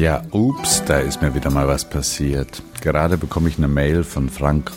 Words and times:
Ja, 0.00 0.22
ups, 0.30 0.82
da 0.86 0.96
ist 0.96 1.20
mir 1.20 1.34
wieder 1.34 1.50
mal 1.50 1.68
was 1.68 1.84
passiert. 1.84 2.62
Gerade 2.80 3.18
bekomme 3.18 3.50
ich 3.50 3.58
eine 3.58 3.68
Mail 3.68 4.02
von 4.02 4.30
Frank, 4.30 4.72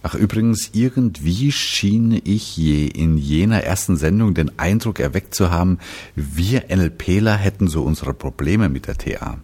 Ach 0.04 0.14
übrigens, 0.14 0.70
irgendwie 0.72 1.52
schien 1.52 2.20
ich 2.24 2.56
je 2.56 2.86
in 2.86 3.16
jener 3.16 3.62
ersten 3.62 3.96
Sendung 3.96 4.34
den 4.34 4.58
Eindruck 4.58 4.98
erweckt 4.98 5.34
zu 5.34 5.50
haben, 5.50 5.78
wir 6.16 6.64
NLPler 6.68 7.36
hätten 7.36 7.68
so 7.68 7.82
unsere 7.82 8.12
Probleme 8.12 8.68
mit 8.68 8.88
der 8.88 8.98
TA. 8.98 9.38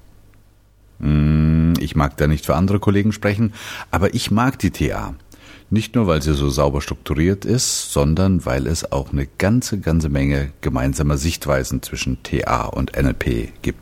Hm, 0.98 1.74
ich 1.78 1.94
mag 1.94 2.16
da 2.16 2.26
nicht 2.26 2.44
für 2.44 2.56
andere 2.56 2.80
Kollegen 2.80 3.12
sprechen, 3.12 3.52
aber 3.92 4.14
ich 4.14 4.32
mag 4.32 4.58
die 4.58 4.72
TA. 4.72 5.14
Nicht 5.70 5.94
nur, 5.94 6.06
weil 6.06 6.22
sie 6.22 6.34
so 6.34 6.48
sauber 6.48 6.80
strukturiert 6.80 7.44
ist, 7.44 7.92
sondern 7.92 8.44
weil 8.44 8.66
es 8.66 8.90
auch 8.90 9.12
eine 9.12 9.26
ganze, 9.26 9.78
ganze 9.78 10.08
Menge 10.08 10.50
gemeinsamer 10.60 11.18
Sichtweisen 11.18 11.82
zwischen 11.82 12.22
TA 12.22 12.64
und 12.64 13.00
NLP 13.00 13.52
gibt. 13.62 13.78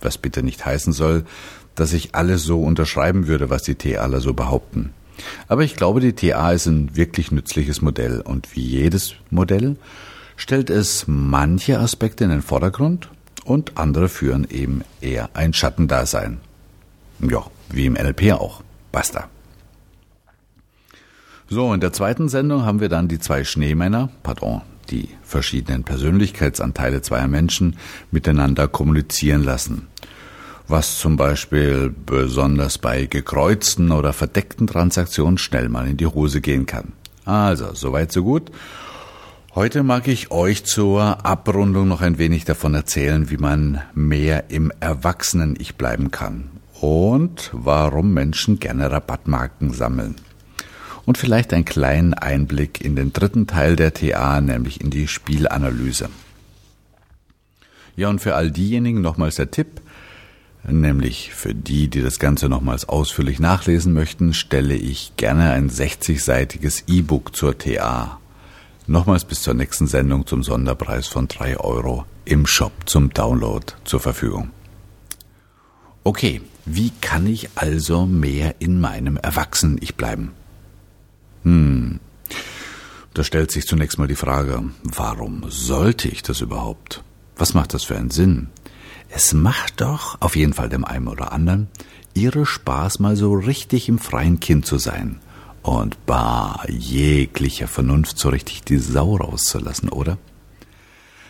Was 0.00 0.18
bitte 0.18 0.42
nicht 0.42 0.66
heißen 0.66 0.92
soll, 0.92 1.24
dass 1.76 1.92
ich 1.92 2.14
alles 2.14 2.42
so 2.42 2.62
unterschreiben 2.62 3.26
würde, 3.26 3.48
was 3.48 3.62
die 3.62 3.76
TAler 3.76 4.20
so 4.20 4.34
behaupten. 4.34 4.92
Aber 5.48 5.62
ich 5.62 5.76
glaube, 5.76 6.00
die 6.00 6.12
TA 6.12 6.52
ist 6.52 6.66
ein 6.66 6.96
wirklich 6.96 7.30
nützliches 7.30 7.82
Modell 7.82 8.20
und 8.20 8.54
wie 8.54 8.64
jedes 8.64 9.14
Modell 9.30 9.76
stellt 10.36 10.70
es 10.70 11.04
manche 11.06 11.78
Aspekte 11.78 12.24
in 12.24 12.30
den 12.30 12.42
Vordergrund 12.42 13.08
und 13.44 13.76
andere 13.76 14.08
führen 14.08 14.46
eben 14.48 14.82
eher 15.00 15.30
ein 15.34 15.52
Schattendasein. 15.52 16.38
Ja, 17.20 17.44
wie 17.70 17.86
im 17.86 17.94
NLP 17.94 18.32
auch. 18.32 18.62
Basta. 18.92 19.28
So, 21.48 21.74
in 21.74 21.80
der 21.80 21.92
zweiten 21.92 22.28
Sendung 22.28 22.64
haben 22.64 22.80
wir 22.80 22.88
dann 22.88 23.08
die 23.08 23.18
zwei 23.18 23.44
Schneemänner, 23.44 24.08
pardon, 24.22 24.62
die 24.90 25.08
verschiedenen 25.22 25.84
Persönlichkeitsanteile 25.84 27.02
zweier 27.02 27.28
Menschen 27.28 27.76
miteinander 28.10 28.68
kommunizieren 28.68 29.42
lassen 29.42 29.88
was 30.70 30.98
zum 30.98 31.16
Beispiel 31.16 31.90
besonders 31.90 32.78
bei 32.78 33.06
gekreuzten 33.06 33.92
oder 33.92 34.12
verdeckten 34.12 34.66
Transaktionen 34.66 35.38
schnell 35.38 35.68
mal 35.68 35.88
in 35.88 35.96
die 35.96 36.06
Hose 36.06 36.40
gehen 36.40 36.66
kann. 36.66 36.92
Also, 37.24 37.74
soweit 37.74 38.12
so 38.12 38.24
gut. 38.24 38.50
Heute 39.54 39.82
mag 39.82 40.06
ich 40.06 40.30
euch 40.30 40.64
zur 40.64 41.26
Abrundung 41.26 41.88
noch 41.88 42.02
ein 42.02 42.18
wenig 42.18 42.44
davon 42.44 42.74
erzählen, 42.74 43.30
wie 43.30 43.36
man 43.36 43.82
mehr 43.94 44.50
im 44.50 44.72
Erwachsenen-Ich 44.78 45.74
bleiben 45.74 46.12
kann 46.12 46.50
und 46.80 47.50
warum 47.52 48.14
Menschen 48.14 48.60
gerne 48.60 48.90
Rabattmarken 48.90 49.72
sammeln. 49.72 50.14
Und 51.04 51.18
vielleicht 51.18 51.52
einen 51.52 51.64
kleinen 51.64 52.14
Einblick 52.14 52.80
in 52.80 52.94
den 52.94 53.12
dritten 53.12 53.48
Teil 53.48 53.74
der 53.74 53.92
TA, 53.92 54.40
nämlich 54.40 54.80
in 54.80 54.90
die 54.90 55.08
Spielanalyse. 55.08 56.08
Ja, 57.96 58.08
und 58.08 58.20
für 58.20 58.36
all 58.36 58.52
diejenigen 58.52 59.00
nochmals 59.00 59.34
der 59.34 59.50
Tipp, 59.50 59.80
Nämlich 60.66 61.32
für 61.34 61.54
die, 61.54 61.88
die 61.88 62.02
das 62.02 62.18
Ganze 62.18 62.48
nochmals 62.48 62.88
ausführlich 62.88 63.40
nachlesen 63.40 63.92
möchten, 63.92 64.34
stelle 64.34 64.74
ich 64.74 65.12
gerne 65.16 65.52
ein 65.52 65.70
60-seitiges 65.70 66.84
E-Book 66.86 67.34
zur 67.34 67.56
TA. 67.56 68.18
Nochmals 68.86 69.24
bis 69.24 69.42
zur 69.42 69.54
nächsten 69.54 69.86
Sendung 69.86 70.26
zum 70.26 70.42
Sonderpreis 70.42 71.06
von 71.06 71.28
3 71.28 71.58
Euro 71.58 72.04
im 72.24 72.46
Shop 72.46 72.72
zum 72.86 73.10
Download 73.10 73.66
zur 73.84 74.00
Verfügung. 74.00 74.50
Okay, 76.04 76.40
wie 76.66 76.92
kann 77.00 77.26
ich 77.26 77.50
also 77.54 78.06
mehr 78.06 78.56
in 78.58 78.80
meinem 78.80 79.16
Erwachsenen-Ich 79.16 79.96
bleiben? 79.96 80.32
Hm, 81.44 82.00
da 83.14 83.24
stellt 83.24 83.50
sich 83.50 83.66
zunächst 83.66 83.98
mal 83.98 84.06
die 84.06 84.16
Frage, 84.16 84.62
warum 84.82 85.44
sollte 85.48 86.08
ich 86.08 86.22
das 86.22 86.40
überhaupt? 86.40 87.02
Was 87.36 87.54
macht 87.54 87.74
das 87.74 87.84
für 87.84 87.96
einen 87.96 88.10
Sinn? 88.10 88.48
Es 89.12 89.34
macht 89.34 89.80
doch, 89.80 90.16
auf 90.20 90.36
jeden 90.36 90.52
Fall 90.52 90.68
dem 90.68 90.84
einen 90.84 91.08
oder 91.08 91.32
anderen, 91.32 91.68
ihre 92.14 92.46
Spaß, 92.46 93.00
mal 93.00 93.16
so 93.16 93.32
richtig 93.34 93.88
im 93.88 93.98
freien 93.98 94.40
Kind 94.40 94.66
zu 94.66 94.78
sein 94.78 95.20
und 95.62 96.06
bar 96.06 96.64
jeglicher 96.68 97.68
Vernunft 97.68 98.18
so 98.18 98.28
richtig 98.28 98.62
die 98.62 98.78
Sau 98.78 99.16
rauszulassen, 99.16 99.88
oder? 99.88 100.16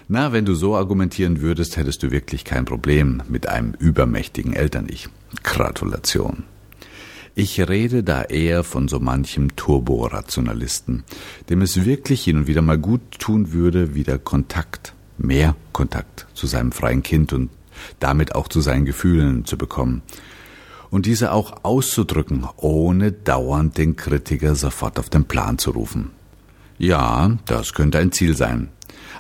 Na, 0.08 0.32
wenn 0.32 0.44
du 0.44 0.54
so 0.54 0.76
argumentieren 0.76 1.40
würdest, 1.40 1.76
hättest 1.76 2.02
du 2.02 2.10
wirklich 2.10 2.44
kein 2.44 2.64
Problem 2.64 3.22
mit 3.28 3.48
einem 3.48 3.74
übermächtigen 3.78 4.52
Eltern-Ich. 4.52 5.08
Gratulation. 5.44 6.44
Ich 7.36 7.60
rede 7.68 8.02
da 8.02 8.22
eher 8.22 8.64
von 8.64 8.88
so 8.88 8.98
manchem 8.98 9.54
Turborationalisten, 9.54 11.04
dem 11.48 11.62
es 11.62 11.84
wirklich 11.84 12.24
hin 12.24 12.38
und 12.38 12.46
wieder 12.48 12.60
mal 12.60 12.78
gut 12.78 13.02
tun 13.20 13.52
würde, 13.52 13.94
wieder 13.94 14.18
Kontakt, 14.18 14.94
mehr 15.16 15.54
Kontakt 15.72 16.26
zu 16.34 16.48
seinem 16.48 16.72
freien 16.72 17.04
Kind 17.04 17.32
und 17.32 17.50
damit 17.98 18.34
auch 18.34 18.48
zu 18.48 18.60
seinen 18.60 18.84
Gefühlen 18.84 19.44
zu 19.44 19.56
bekommen. 19.58 20.02
Und 20.90 21.06
diese 21.06 21.32
auch 21.32 21.64
auszudrücken, 21.64 22.46
ohne 22.56 23.12
dauernd 23.12 23.78
den 23.78 23.96
Kritiker 23.96 24.54
sofort 24.54 24.98
auf 24.98 25.08
den 25.08 25.24
Plan 25.24 25.58
zu 25.58 25.70
rufen. 25.70 26.10
Ja, 26.78 27.36
das 27.46 27.74
könnte 27.74 27.98
ein 27.98 28.10
Ziel 28.10 28.36
sein. 28.36 28.68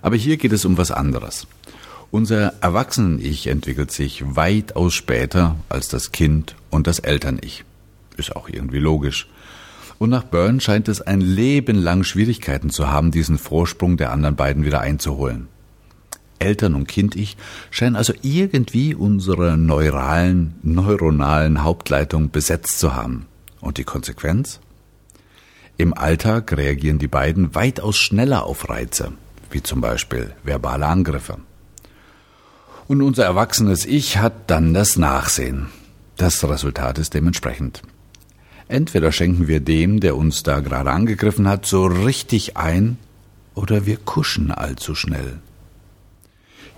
Aber 0.02 0.16
hier 0.16 0.36
geht 0.36 0.52
es 0.52 0.64
um 0.64 0.78
was 0.78 0.90
anderes. 0.90 1.46
Unser 2.10 2.54
Erwachsenen-Ich 2.60 3.46
entwickelt 3.46 3.92
sich 3.92 4.24
weitaus 4.34 4.94
später 4.94 5.56
als 5.68 5.88
das 5.88 6.10
Kind 6.10 6.56
und 6.70 6.88
das 6.88 6.98
Eltern-Ich. 6.98 7.64
Ist 8.16 8.34
auch 8.34 8.48
irgendwie 8.48 8.80
logisch. 8.80 9.28
Und 9.98 10.10
nach 10.10 10.24
Byrne 10.24 10.60
scheint 10.60 10.88
es 10.88 11.02
ein 11.02 11.20
Leben 11.20 11.76
lang 11.76 12.02
Schwierigkeiten 12.02 12.70
zu 12.70 12.88
haben, 12.88 13.10
diesen 13.10 13.38
Vorsprung 13.38 13.96
der 13.96 14.10
anderen 14.10 14.34
beiden 14.34 14.64
wieder 14.64 14.80
einzuholen. 14.80 15.48
Eltern- 16.40 16.74
und 16.74 16.88
Kind-Ich 16.88 17.36
scheinen 17.70 17.96
also 17.96 18.12
irgendwie 18.22 18.94
unsere 18.94 19.56
neuralen, 19.56 20.54
neuronalen 20.62 21.62
Hauptleitung 21.62 22.30
besetzt 22.30 22.78
zu 22.78 22.94
haben. 22.94 23.26
Und 23.60 23.78
die 23.78 23.84
Konsequenz? 23.84 24.60
Im 25.76 25.94
Alltag 25.94 26.56
reagieren 26.56 26.98
die 26.98 27.08
beiden 27.08 27.54
weitaus 27.54 27.96
schneller 27.96 28.44
auf 28.44 28.68
Reize, 28.68 29.12
wie 29.50 29.62
zum 29.62 29.80
Beispiel 29.80 30.32
verbale 30.42 30.86
Angriffe. 30.86 31.38
Und 32.88 33.02
unser 33.02 33.24
erwachsenes 33.24 33.86
Ich 33.86 34.18
hat 34.18 34.50
dann 34.50 34.74
das 34.74 34.96
Nachsehen. 34.96 35.68
Das 36.16 36.42
Resultat 36.46 36.98
ist 36.98 37.14
dementsprechend. 37.14 37.82
Entweder 38.68 39.10
schenken 39.10 39.48
wir 39.48 39.60
dem, 39.60 40.00
der 40.00 40.16
uns 40.16 40.42
da 40.42 40.60
gerade 40.60 40.90
angegriffen 40.90 41.48
hat, 41.48 41.66
so 41.66 41.86
richtig 41.86 42.56
ein, 42.56 42.98
oder 43.54 43.86
wir 43.86 43.96
kuschen 43.96 44.50
allzu 44.50 44.94
schnell. 44.94 45.38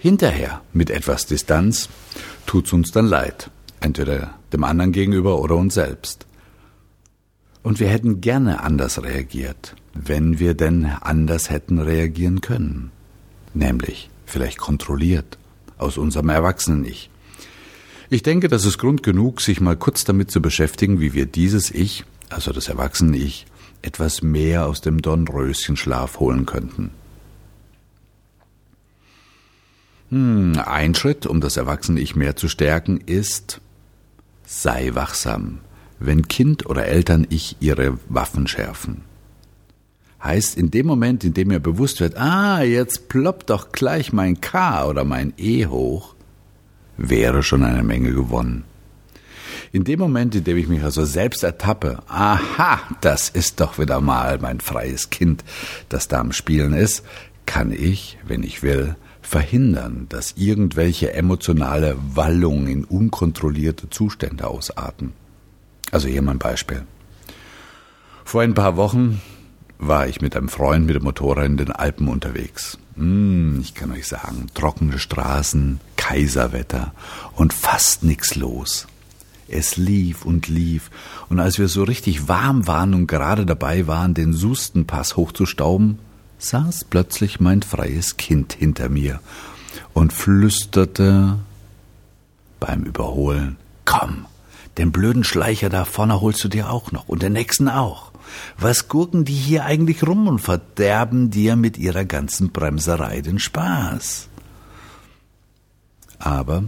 Hinterher, 0.03 0.63
mit 0.73 0.91
etwas 0.91 1.27
Distanz, 1.27 1.89
tut's 2.45 2.73
uns 2.73 2.91
dann 2.91 3.07
leid, 3.07 3.53
entweder 3.79 4.35
dem 4.53 4.65
anderen 4.65 4.91
gegenüber 4.91 5.39
oder 5.39 5.55
uns 5.55 5.75
selbst. 5.75 6.27
Und 7.63 7.79
wir 7.79 7.87
hätten 7.87 8.21
gerne 8.21 8.65
anders 8.65 9.01
reagiert, 9.01 9.77
wenn 9.95 10.41
wir 10.41 10.55
denn 10.55 10.87
anders 10.87 11.51
hätten 11.51 11.79
reagieren 11.79 12.41
können. 12.41 12.91
Nämlich 13.55 14.11
vielleicht 14.27 14.59
kontrolliert 14.59 15.39
aus 15.79 15.99
unserem 15.99 16.31
Erwachsenen-Ich. 16.31 17.09
Ich 18.11 18.25
denke, 18.25 18.49
das 18.49 18.65
ist 18.65 18.79
Grund 18.79 19.05
genug, 19.05 19.41
sich 19.41 19.61
mal 19.61 19.77
kurz 19.77 20.03
damit 20.03 20.33
zu 20.33 20.43
beschäftigen, 20.43 20.99
wie 20.99 21.13
wir 21.13 21.27
dieses 21.27 21.71
Ich, 21.71 22.05
also 22.29 22.51
das 22.51 22.67
Erwachsenen-Ich, 22.67 23.47
etwas 23.83 24.21
mehr 24.21 24.67
aus 24.67 24.81
dem 24.81 25.01
Dornröschenschlaf 25.01 26.19
holen 26.19 26.45
könnten. 26.45 26.91
Hm, 30.13 30.61
ein 30.65 30.95
Schritt, 30.95 31.27
um 31.27 31.41
das 31.41 31.57
Erwachsene-Ich 31.57 32.15
mehr 32.15 32.37
zu 32.37 32.49
stärken, 32.49 32.99
ist, 32.99 33.61
sei 34.45 34.95
wachsam 34.95 35.59
wenn 36.07 36.29
Kind 36.29 36.67
oder 36.67 36.87
Eltern-Ich 36.87 37.57
ihre 37.61 37.99
Waffen 38.09 38.47
schärfen. 38.47 39.03
Heißt, 40.23 40.57
in 40.57 40.71
dem 40.71 40.87
Moment, 40.87 41.25
in 41.25 41.35
dem 41.35 41.49
mir 41.49 41.61
bewusst 41.61 42.01
wird, 42.01 42.17
ah, 42.17 42.63
jetzt 42.63 43.09
ploppt 43.09 43.51
doch 43.51 43.73
gleich 43.73 44.13
mein 44.13 44.41
K 44.41 44.87
oder 44.87 45.05
mein 45.05 45.33
E 45.37 45.67
hoch, 45.67 46.15
wäre 46.97 47.43
schon 47.43 47.65
eine 47.65 47.83
Menge 47.83 48.13
gewonnen. 48.13 48.65
In 49.73 49.85
dem 49.85 49.99
Moment, 49.99 50.35
in 50.35 50.45
dem 50.45 50.57
ich 50.59 50.69
mich 50.69 50.83
also 50.83 51.05
selbst 51.05 51.43
ertappe, 51.43 52.03
aha, 52.07 52.81
das 53.01 53.31
ist 53.31 53.61
doch 53.61 53.79
wieder 53.79 54.01
mal 54.01 54.39
mein 54.41 54.61
freies 54.61 55.11
Kind, 55.11 55.45
das 55.89 56.09
da 56.09 56.21
am 56.21 56.33
Spielen 56.33 56.75
ist, 56.75 57.05
kann 57.47 57.73
ich, 57.73 58.19
wenn 58.25 58.43
ich 58.43 58.63
will, 58.63 58.97
verhindern, 59.33 60.07
dass 60.11 60.35
irgendwelche 60.37 61.15
emotionale 61.15 61.97
Wallungen 62.15 62.67
in 62.69 62.85
unkontrollierte 62.85 63.89
Zustände 63.89 64.47
ausarten. 64.47 65.15
Also 65.91 66.07
hier 66.07 66.21
mein 66.21 66.39
Beispiel. 66.39 66.83
Vor 68.25 68.43
ein 68.43 68.53
paar 68.53 68.77
Wochen 68.77 69.23
war 69.79 70.07
ich 70.07 70.21
mit 70.21 70.37
einem 70.37 70.51
Freund 70.51 70.85
mit 70.85 70.97
dem 70.97 71.05
Motorrad 71.05 71.47
in 71.47 71.57
den 71.57 71.73
Alpen 71.73 72.09
unterwegs. 72.09 72.79
Hm, 72.97 73.59
ich 73.63 73.75
kann 73.75 73.91
euch 73.93 74.07
sagen, 74.07 74.49
trockene 74.53 74.99
Straßen, 74.99 75.81
Kaiserwetter 75.97 76.93
und 77.35 77.55
fast 77.55 78.05
nix 78.05 78.35
los. 78.35 78.87
Es 79.49 79.79
lief 79.79 80.27
und 80.27 80.49
lief, 80.49 80.91
und 81.31 81.41
als 81.41 81.59
wir 81.59 81.69
so 81.69 81.85
richtig 81.85 82.29
warm 82.29 82.67
waren 82.67 82.93
und 82.93 83.07
gerade 83.07 83.47
dabei 83.47 83.87
waren, 83.87 84.13
den 84.13 84.35
Sustenpass 84.35 85.17
hochzustauben, 85.17 86.01
saß 86.45 86.85
plötzlich 86.85 87.41
mein 87.41 87.63
freies 87.63 88.17
Kind 88.17 88.53
hinter 88.53 88.89
mir 88.89 89.21
und 89.93 90.13
flüsterte 90.13 91.39
beim 92.61 92.85
Überholen, 92.85 93.57
komm, 93.85 94.27
den 94.79 94.93
blöden 94.93 95.25
Schleicher 95.25 95.69
da 95.69 95.85
vorne 95.85 96.21
holst 96.21 96.43
du 96.45 96.49
dir 96.49 96.71
auch 96.71 96.93
noch 96.93 97.09
und 97.09 97.23
den 97.23 97.33
nächsten 97.33 97.69
auch. 97.69 98.13
Was 98.59 98.89
gurken 98.89 99.25
die 99.25 99.35
hier 99.35 99.65
eigentlich 99.65 100.07
rum 100.07 100.27
und 100.27 100.39
verderben 100.39 101.31
dir 101.31 101.57
mit 101.57 101.77
ihrer 101.77 102.05
ganzen 102.05 102.51
Bremserei 102.51 103.21
den 103.21 103.39
Spaß? 103.39 104.29
Aber 106.19 106.65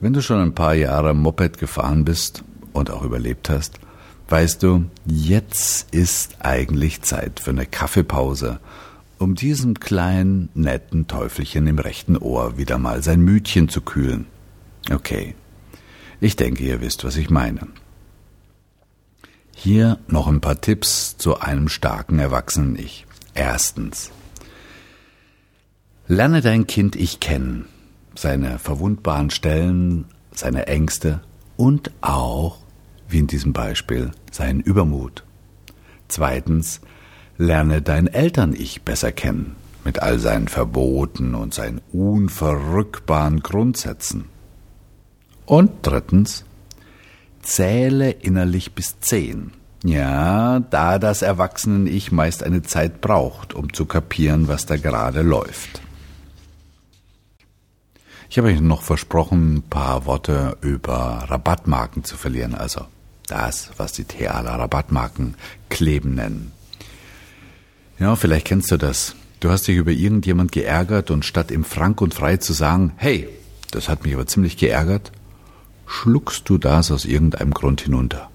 wenn 0.00 0.12
du 0.12 0.22
schon 0.22 0.40
ein 0.40 0.54
paar 0.54 0.74
Jahre 0.74 1.14
Moped 1.14 1.58
gefahren 1.58 2.04
bist 2.04 2.44
und 2.72 2.90
auch 2.90 3.02
überlebt 3.02 3.50
hast, 3.50 3.78
weißt 4.28 4.62
du, 4.62 4.84
jetzt 5.04 5.92
ist 5.92 6.36
eigentlich 6.40 7.02
Zeit 7.02 7.40
für 7.40 7.50
eine 7.50 7.66
Kaffeepause, 7.66 8.60
um 9.18 9.34
diesem 9.34 9.80
kleinen, 9.80 10.48
netten 10.54 11.06
Teufelchen 11.06 11.66
im 11.66 11.78
rechten 11.78 12.16
Ohr 12.16 12.58
wieder 12.58 12.78
mal 12.78 13.02
sein 13.02 13.20
Mütchen 13.20 13.68
zu 13.68 13.80
kühlen. 13.80 14.26
Okay, 14.90 15.34
ich 16.20 16.36
denke, 16.36 16.64
ihr 16.64 16.80
wisst, 16.80 17.04
was 17.04 17.16
ich 17.16 17.30
meine. 17.30 17.68
Hier 19.54 19.98
noch 20.06 20.26
ein 20.26 20.40
paar 20.40 20.60
Tipps 20.60 21.16
zu 21.16 21.40
einem 21.40 21.68
starken 21.68 22.18
Erwachsenen-Ich. 22.18 23.06
Erstens. 23.34 24.10
Lerne 26.08 26.40
dein 26.40 26.66
Kind-Ich 26.66 27.20
kennen, 27.20 27.66
seine 28.14 28.58
verwundbaren 28.58 29.30
Stellen, 29.30 30.04
seine 30.30 30.66
Ängste 30.66 31.20
und 31.56 31.90
auch, 32.00 32.58
wie 33.08 33.18
in 33.18 33.26
diesem 33.26 33.52
Beispiel, 33.52 34.12
seinen 34.30 34.60
Übermut. 34.60 35.24
Zweitens, 36.08 36.80
lerne 37.38 37.82
dein 37.82 38.06
Eltern-Ich 38.06 38.82
besser 38.82 39.12
kennen, 39.12 39.56
mit 39.84 40.00
all 40.00 40.18
seinen 40.18 40.48
Verboten 40.48 41.34
und 41.34 41.54
seinen 41.54 41.80
unverrückbaren 41.92 43.40
Grundsätzen. 43.40 44.26
Und 45.44 45.70
drittens, 45.82 46.44
zähle 47.42 48.10
innerlich 48.10 48.74
bis 48.74 48.98
zehn. 49.00 49.52
Ja, 49.84 50.60
da 50.60 50.98
das 50.98 51.22
Erwachsenen-Ich 51.22 52.10
meist 52.10 52.42
eine 52.42 52.62
Zeit 52.62 53.00
braucht, 53.00 53.54
um 53.54 53.72
zu 53.72 53.86
kapieren, 53.86 54.48
was 54.48 54.66
da 54.66 54.76
gerade 54.76 55.22
läuft. 55.22 55.80
Ich 58.28 58.38
habe 58.38 58.48
euch 58.48 58.60
noch 58.60 58.82
versprochen, 58.82 59.54
ein 59.54 59.62
paar 59.62 60.04
Worte 60.06 60.56
über 60.60 61.26
Rabattmarken 61.28 62.02
zu 62.02 62.16
verlieren, 62.16 62.56
also 62.56 62.86
das, 63.28 63.70
was 63.76 63.92
die 63.92 64.04
Thealer 64.04 64.58
Rabattmarken 64.58 65.36
kleben 65.68 66.16
nennen. 66.16 66.52
Ja, 67.98 68.14
vielleicht 68.14 68.46
kennst 68.46 68.70
du 68.70 68.76
das. 68.76 69.16
Du 69.40 69.50
hast 69.50 69.66
dich 69.68 69.76
über 69.76 69.90
irgendjemand 69.90 70.52
geärgert 70.52 71.10
und 71.10 71.24
statt 71.24 71.50
ihm 71.50 71.64
frank 71.64 72.00
und 72.02 72.12
frei 72.12 72.36
zu 72.36 72.52
sagen, 72.52 72.92
hey, 72.96 73.28
das 73.70 73.88
hat 73.88 74.04
mich 74.04 74.14
aber 74.14 74.26
ziemlich 74.26 74.56
geärgert, 74.56 75.12
schluckst 75.86 76.48
du 76.48 76.58
das 76.58 76.90
aus 76.90 77.04
irgendeinem 77.04 77.54
Grund 77.54 77.80
hinunter 77.80 78.30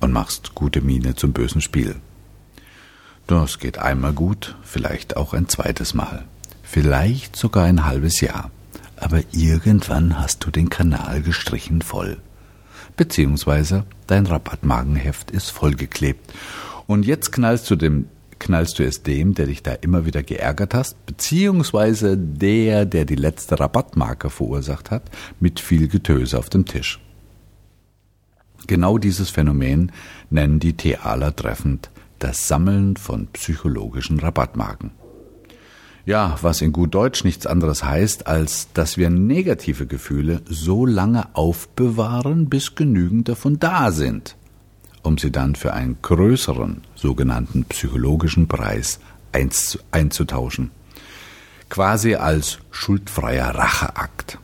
und 0.00 0.12
machst 0.12 0.54
gute 0.54 0.80
Miene 0.80 1.14
zum 1.14 1.32
bösen 1.32 1.60
Spiel. 1.60 1.96
Das 3.26 3.58
geht 3.58 3.78
einmal 3.78 4.12
gut, 4.12 4.56
vielleicht 4.62 5.16
auch 5.16 5.32
ein 5.32 5.48
zweites 5.48 5.94
Mal, 5.94 6.24
vielleicht 6.62 7.34
sogar 7.36 7.64
ein 7.64 7.84
halbes 7.84 8.20
Jahr, 8.20 8.50
aber 8.96 9.20
irgendwann 9.32 10.18
hast 10.18 10.44
du 10.44 10.50
den 10.50 10.70
Kanal 10.70 11.22
gestrichen 11.22 11.82
voll. 11.82 12.18
Beziehungsweise 12.96 13.84
dein 14.06 14.26
Rabattmagenheft 14.26 15.30
ist 15.30 15.50
vollgeklebt. 15.50 16.32
Und 16.86 17.06
jetzt 17.06 17.32
knallst 17.32 17.70
du 17.70 17.76
dem 17.76 18.06
knallst 18.42 18.78
du 18.78 18.84
es 18.84 19.02
dem, 19.02 19.34
der 19.34 19.46
dich 19.46 19.62
da 19.62 19.72
immer 19.72 20.04
wieder 20.04 20.22
geärgert 20.22 20.74
hast, 20.74 21.06
beziehungsweise 21.06 22.18
der, 22.18 22.84
der 22.84 23.04
die 23.04 23.14
letzte 23.14 23.58
Rabattmarke 23.58 24.30
verursacht 24.30 24.90
hat, 24.90 25.10
mit 25.40 25.60
viel 25.60 25.88
Getöse 25.88 26.38
auf 26.38 26.50
dem 26.50 26.66
Tisch. 26.66 27.00
Genau 28.66 28.98
dieses 28.98 29.30
Phänomen 29.30 29.92
nennen 30.30 30.58
die 30.58 30.74
Thealer 30.74 31.34
treffend 31.34 31.90
das 32.18 32.46
Sammeln 32.46 32.96
von 32.96 33.26
psychologischen 33.32 34.20
Rabattmarken. 34.20 34.92
Ja, 36.04 36.36
was 36.42 36.60
in 36.62 36.72
gut 36.72 36.94
Deutsch 36.94 37.24
nichts 37.24 37.46
anderes 37.46 37.84
heißt, 37.84 38.26
als 38.26 38.72
dass 38.74 38.96
wir 38.96 39.08
negative 39.10 39.86
Gefühle 39.86 40.42
so 40.46 40.84
lange 40.84 41.34
aufbewahren, 41.34 42.48
bis 42.48 42.74
genügend 42.74 43.28
davon 43.28 43.58
da 43.60 43.92
sind. 43.92 44.36
Um 45.02 45.18
sie 45.18 45.30
dann 45.30 45.54
für 45.54 45.72
einen 45.72 45.96
größeren 46.00 46.82
sogenannten 46.94 47.64
psychologischen 47.64 48.48
Preis 48.48 49.00
einzutauschen. 49.90 50.70
Quasi 51.68 52.14
als 52.14 52.58
schuldfreier 52.70 53.54
Racheakt. 53.54 54.38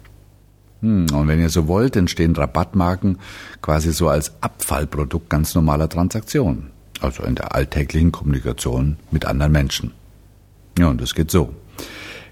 Hm, 0.80 1.06
und 1.12 1.28
wenn 1.28 1.40
ihr 1.40 1.50
so 1.50 1.66
wollt, 1.68 1.96
entstehen 1.96 2.34
Rabattmarken 2.34 3.18
quasi 3.60 3.92
so 3.92 4.08
als 4.08 4.32
Abfallprodukt 4.40 5.28
ganz 5.28 5.54
normaler 5.54 5.88
Transaktionen, 5.88 6.70
also 7.00 7.24
in 7.24 7.34
der 7.34 7.54
alltäglichen 7.54 8.12
Kommunikation 8.12 8.96
mit 9.10 9.24
anderen 9.24 9.52
Menschen. 9.52 9.92
Ja, 10.78 10.88
und 10.88 11.02
es 11.02 11.14
geht 11.14 11.30
so. 11.30 11.54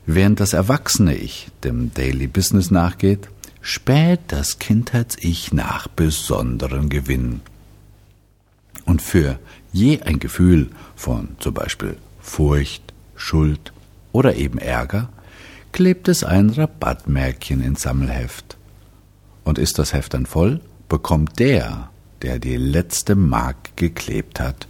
Während 0.06 0.38
das 0.38 0.52
erwachsene 0.52 1.16
Ich 1.16 1.48
dem 1.64 1.92
Daily 1.92 2.28
Business 2.28 2.70
nachgeht, 2.70 3.28
späht 3.60 4.20
das 4.28 4.60
Kindheits-Ich 4.60 5.52
nach 5.52 5.88
besonderen 5.88 6.88
Gewinnen. 6.88 7.40
Und 8.86 9.02
für 9.02 9.38
je 9.72 10.00
ein 10.00 10.18
Gefühl 10.18 10.70
von 10.94 11.36
zum 11.38 11.52
Beispiel 11.52 11.98
Furcht, 12.20 12.94
Schuld 13.16 13.72
oder 14.12 14.36
eben 14.36 14.58
Ärger 14.58 15.10
klebt 15.72 16.08
es 16.08 16.24
ein 16.24 16.48
Rabattmärkchen 16.50 17.62
ins 17.62 17.82
Sammelheft. 17.82 18.56
Und 19.44 19.58
ist 19.58 19.78
das 19.78 19.92
Heft 19.92 20.14
dann 20.14 20.24
voll, 20.24 20.60
bekommt 20.88 21.38
der, 21.38 21.90
der 22.22 22.38
die 22.38 22.56
letzte 22.56 23.14
Mark 23.14 23.76
geklebt 23.76 24.40
hat, 24.40 24.66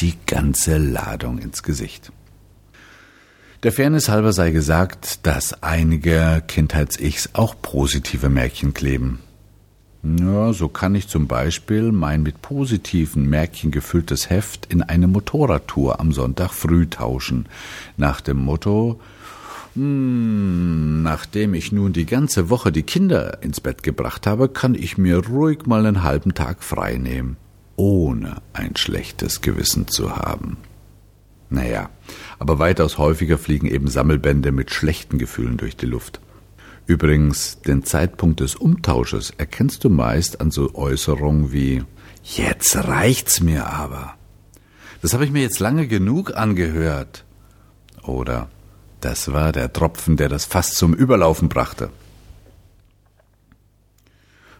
die 0.00 0.14
ganze 0.26 0.76
Ladung 0.78 1.38
ins 1.38 1.62
Gesicht. 1.62 2.12
Der 3.62 3.72
Fairness 3.72 4.08
halber 4.08 4.32
sei 4.32 4.50
gesagt, 4.50 5.24
dass 5.24 5.62
einige 5.62 6.42
Kindheits-Ichs 6.46 7.30
auch 7.32 7.54
positive 7.62 8.28
Märkchen 8.28 8.74
kleben. 8.74 9.20
Ja, 10.02 10.52
so 10.52 10.68
kann 10.68 10.96
ich 10.96 11.06
zum 11.06 11.28
Beispiel 11.28 11.92
mein 11.92 12.24
mit 12.24 12.42
positiven 12.42 13.28
Märkchen 13.28 13.70
gefülltes 13.70 14.30
Heft 14.30 14.66
in 14.66 14.82
eine 14.82 15.06
Motorradtour 15.06 16.00
am 16.00 16.12
Sonntag 16.12 16.50
früh 16.50 16.88
tauschen, 16.88 17.46
nach 17.96 18.20
dem 18.20 18.38
Motto 18.38 19.00
hm, 19.74 21.02
nachdem 21.02 21.54
ich 21.54 21.72
nun 21.72 21.92
die 21.92 22.04
ganze 22.04 22.50
Woche 22.50 22.72
die 22.72 22.82
Kinder 22.82 23.42
ins 23.42 23.60
Bett 23.60 23.82
gebracht 23.82 24.26
habe, 24.26 24.48
kann 24.48 24.74
ich 24.74 24.98
mir 24.98 25.24
ruhig 25.26 25.66
mal 25.66 25.86
einen 25.86 26.02
halben 26.02 26.34
Tag 26.34 26.62
frei 26.62 26.96
nehmen, 26.96 27.36
ohne 27.76 28.42
ein 28.52 28.76
schlechtes 28.76 29.40
Gewissen 29.40 29.88
zu 29.88 30.16
haben. 30.16 30.58
Naja, 31.48 31.90
aber 32.38 32.58
weitaus 32.58 32.98
häufiger 32.98 33.38
fliegen 33.38 33.66
eben 33.66 33.88
Sammelbände 33.88 34.52
mit 34.52 34.70
schlechten 34.72 35.18
Gefühlen 35.18 35.56
durch 35.56 35.76
die 35.76 35.86
Luft. 35.86 36.20
Übrigens, 36.86 37.60
den 37.60 37.84
Zeitpunkt 37.84 38.40
des 38.40 38.56
Umtausches 38.56 39.32
erkennst 39.38 39.84
du 39.84 39.90
meist 39.90 40.40
an 40.40 40.50
so 40.50 40.74
Äußerungen 40.74 41.52
wie 41.52 41.84
Jetzt 42.24 42.76
reicht's 42.76 43.40
mir 43.40 43.66
aber. 43.66 44.14
Das 45.00 45.14
habe 45.14 45.24
ich 45.24 45.32
mir 45.32 45.42
jetzt 45.42 45.58
lange 45.58 45.88
genug 45.88 46.36
angehört. 46.36 47.24
Oder 48.02 48.48
das 49.00 49.32
war 49.32 49.52
der 49.52 49.72
Tropfen, 49.72 50.16
der 50.16 50.28
das 50.28 50.44
Fass 50.44 50.74
zum 50.74 50.94
Überlaufen 50.94 51.48
brachte. 51.48 51.90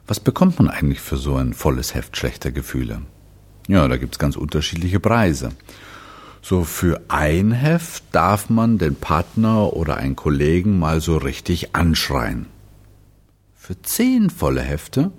Was 0.07 0.19
bekommt 0.19 0.59
man 0.59 0.69
eigentlich 0.69 1.01
für 1.01 1.17
so 1.17 1.37
ein 1.37 1.55
volles 1.55 1.95
Heft 1.95 2.17
schlechter 2.17 2.51
Gefühle? 2.51 3.03
Ja, 3.69 3.87
da 3.87 3.97
gibt's 3.97 4.19
ganz 4.19 4.37
unterschiedliche 4.37 4.99
Preise. 4.99 5.51
So 6.45 6.65
für 6.65 7.01
ein 7.07 7.53
Heft 7.53 8.03
darf 8.11 8.51
man 8.51 8.77
den 8.77 8.97
Partner 8.97 9.73
oder 9.75 9.97
einen 9.97 10.17
Kollegen 10.17 10.77
mal 10.77 11.01
so 11.01 11.17
richtig 11.17 11.77
anschreien. 11.77 12.47
Für 13.55 13.81
zehn 13.81 14.29
volle 14.29 14.61
Hefte, 14.61 15.13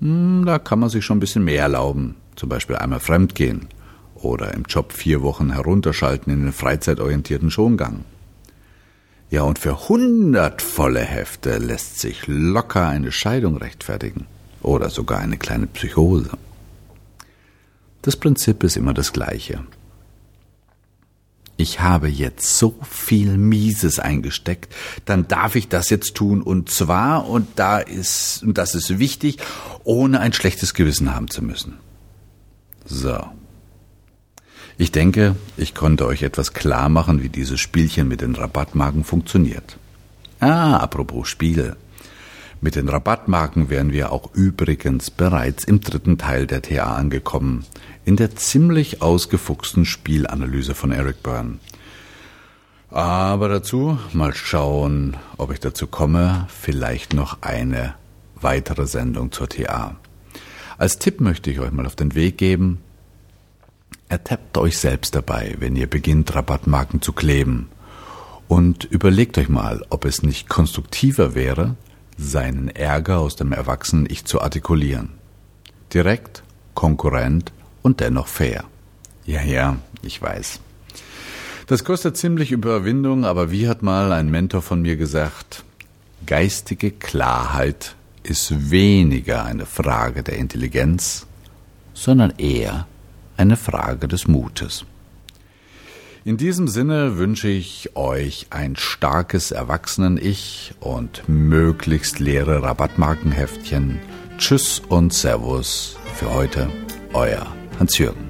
hm, 0.00 0.44
da 0.44 0.58
kann 0.58 0.78
man 0.78 0.90
sich 0.90 1.06
schon 1.06 1.16
ein 1.16 1.20
bisschen 1.20 1.44
mehr 1.44 1.62
erlauben. 1.62 2.16
Zum 2.36 2.50
Beispiel 2.50 2.76
einmal 2.76 3.00
fremdgehen 3.00 3.68
oder 4.14 4.52
im 4.52 4.64
Job 4.64 4.92
vier 4.92 5.22
Wochen 5.22 5.52
herunterschalten 5.52 6.30
in 6.30 6.42
den 6.42 6.52
freizeitorientierten 6.52 7.50
Schongang. 7.50 8.04
Ja, 9.30 9.42
und 9.42 9.58
für 9.58 9.88
hundert 9.88 10.60
volle 10.60 11.00
Hefte 11.00 11.56
lässt 11.56 11.98
sich 11.98 12.26
locker 12.26 12.86
eine 12.86 13.10
Scheidung 13.10 13.56
rechtfertigen 13.56 14.26
oder 14.60 14.90
sogar 14.90 15.20
eine 15.20 15.38
kleine 15.38 15.66
Psychose. 15.66 16.32
Das 18.02 18.16
Prinzip 18.16 18.62
ist 18.64 18.76
immer 18.76 18.92
das 18.92 19.14
gleiche. 19.14 19.60
Ich 21.62 21.78
habe 21.78 22.08
jetzt 22.08 22.58
so 22.58 22.74
viel 22.82 23.38
Mieses 23.38 24.00
eingesteckt, 24.00 24.74
dann 25.04 25.28
darf 25.28 25.54
ich 25.54 25.68
das 25.68 25.90
jetzt 25.90 26.16
tun 26.16 26.42
und 26.42 26.72
zwar, 26.72 27.28
und 27.28 27.46
da 27.54 27.78
ist, 27.78 28.42
und 28.42 28.58
das 28.58 28.74
ist 28.74 28.98
wichtig, 28.98 29.36
ohne 29.84 30.18
ein 30.18 30.32
schlechtes 30.32 30.74
Gewissen 30.74 31.14
haben 31.14 31.30
zu 31.30 31.40
müssen. 31.40 31.78
So, 32.84 33.16
ich 34.76 34.90
denke, 34.90 35.36
ich 35.56 35.72
konnte 35.72 36.04
euch 36.06 36.24
etwas 36.24 36.52
klar 36.52 36.88
machen, 36.88 37.22
wie 37.22 37.28
dieses 37.28 37.60
Spielchen 37.60 38.08
mit 38.08 38.22
den 38.22 38.34
Rabattmarken 38.34 39.04
funktioniert. 39.04 39.78
Ah, 40.40 40.78
apropos 40.78 41.28
Spiel. 41.28 41.76
Mit 42.62 42.76
den 42.76 42.88
Rabattmarken 42.88 43.70
wären 43.70 43.92
wir 43.92 44.12
auch 44.12 44.32
übrigens 44.34 45.10
bereits 45.10 45.64
im 45.64 45.80
dritten 45.80 46.16
Teil 46.16 46.46
der 46.46 46.62
TA 46.62 46.94
angekommen, 46.94 47.66
in 48.04 48.16
der 48.16 48.36
ziemlich 48.36 49.02
ausgefuchsten 49.02 49.84
Spielanalyse 49.84 50.74
von 50.74 50.92
Eric 50.92 51.24
Byrne. 51.24 51.58
Aber 52.88 53.48
dazu 53.48 53.98
mal 54.12 54.32
schauen, 54.32 55.16
ob 55.36 55.52
ich 55.52 55.58
dazu 55.58 55.88
komme, 55.88 56.46
vielleicht 56.48 57.14
noch 57.14 57.42
eine 57.42 57.94
weitere 58.40 58.86
Sendung 58.86 59.32
zur 59.32 59.48
TA. 59.48 59.96
Als 60.78 60.98
Tipp 60.98 61.20
möchte 61.20 61.50
ich 61.50 61.58
euch 61.58 61.72
mal 61.72 61.86
auf 61.86 61.96
den 61.96 62.14
Weg 62.14 62.38
geben, 62.38 62.78
Ertappt 64.08 64.58
euch 64.58 64.76
selbst 64.76 65.14
dabei, 65.14 65.56
wenn 65.58 65.74
ihr 65.74 65.86
beginnt, 65.86 66.34
Rabattmarken 66.34 67.00
zu 67.00 67.14
kleben. 67.14 67.70
Und 68.46 68.84
überlegt 68.84 69.38
euch 69.38 69.48
mal, 69.48 69.86
ob 69.88 70.04
es 70.04 70.22
nicht 70.22 70.50
konstruktiver 70.50 71.34
wäre, 71.34 71.76
seinen 72.22 72.68
Ärger 72.68 73.18
aus 73.18 73.36
dem 73.36 73.52
Erwachsenen-Ich 73.52 74.24
zu 74.24 74.40
artikulieren. 74.40 75.10
Direkt, 75.92 76.42
konkurrent 76.74 77.52
und 77.82 78.00
dennoch 78.00 78.28
fair. 78.28 78.64
Ja, 79.24 79.42
ja, 79.42 79.76
ich 80.02 80.20
weiß. 80.20 80.60
Das 81.66 81.84
kostet 81.84 82.16
ziemlich 82.16 82.50
Überwindung, 82.50 83.24
aber 83.24 83.50
wie 83.50 83.68
hat 83.68 83.82
mal 83.82 84.12
ein 84.12 84.30
Mentor 84.30 84.62
von 84.62 84.82
mir 84.82 84.96
gesagt, 84.96 85.64
geistige 86.26 86.90
Klarheit 86.90 87.94
ist 88.22 88.70
weniger 88.70 89.44
eine 89.44 89.66
Frage 89.66 90.22
der 90.22 90.36
Intelligenz, 90.36 91.26
sondern 91.94 92.32
eher 92.38 92.86
eine 93.36 93.56
Frage 93.56 94.08
des 94.08 94.26
Mutes. 94.26 94.84
In 96.24 96.36
diesem 96.36 96.68
Sinne 96.68 97.18
wünsche 97.18 97.48
ich 97.48 97.96
euch 97.96 98.46
ein 98.50 98.76
starkes 98.76 99.50
Erwachsenen-Ich 99.50 100.72
und 100.78 101.24
möglichst 101.26 102.20
leere 102.20 102.62
Rabattmarkenheftchen. 102.62 103.98
Tschüss 104.38 104.80
und 104.88 105.12
Servus 105.12 105.96
für 106.14 106.32
heute, 106.32 106.70
euer 107.12 107.52
Hans-Jürgen. 107.80 108.21